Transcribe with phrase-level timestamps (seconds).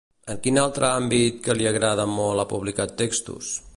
[0.33, 3.53] En quin altre àmbit que li agrada molt ha publicat textos?